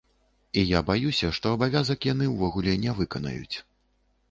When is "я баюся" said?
0.69-1.29